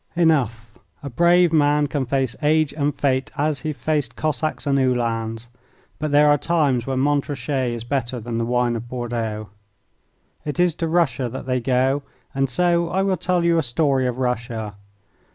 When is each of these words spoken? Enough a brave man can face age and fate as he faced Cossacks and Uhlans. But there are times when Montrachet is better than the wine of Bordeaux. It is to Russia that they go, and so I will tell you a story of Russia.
Enough 0.15 0.79
a 1.03 1.11
brave 1.11 1.53
man 1.53 1.85
can 1.85 2.07
face 2.07 2.35
age 2.41 2.73
and 2.73 2.95
fate 2.95 3.29
as 3.37 3.59
he 3.59 3.71
faced 3.71 4.15
Cossacks 4.15 4.65
and 4.65 4.79
Uhlans. 4.79 5.47
But 5.99 6.09
there 6.09 6.27
are 6.31 6.39
times 6.39 6.87
when 6.87 6.97
Montrachet 6.97 7.71
is 7.75 7.83
better 7.83 8.19
than 8.19 8.39
the 8.39 8.43
wine 8.45 8.75
of 8.75 8.89
Bordeaux. 8.89 9.49
It 10.43 10.59
is 10.59 10.73
to 10.81 10.87
Russia 10.87 11.29
that 11.29 11.45
they 11.45 11.59
go, 11.59 12.01
and 12.33 12.49
so 12.49 12.89
I 12.89 13.03
will 13.03 13.15
tell 13.15 13.45
you 13.45 13.59
a 13.59 13.61
story 13.61 14.07
of 14.07 14.17
Russia. 14.17 14.73